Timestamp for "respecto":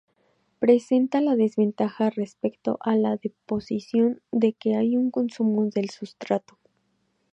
2.09-2.79